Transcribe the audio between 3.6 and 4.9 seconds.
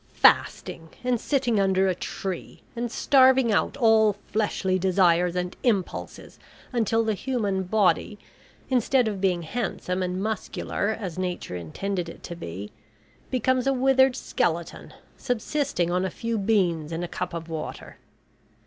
all fleshly